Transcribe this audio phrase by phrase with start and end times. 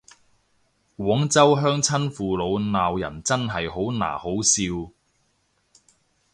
[0.97, 4.91] 廣州鄉親父老鬧人真係好嗱好笑